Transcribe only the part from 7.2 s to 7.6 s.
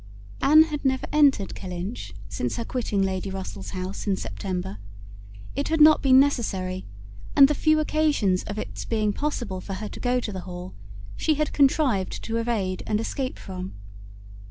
and the